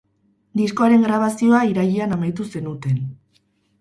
[0.61, 2.99] Diskoaren grabazioa irailean amaitu zenuten.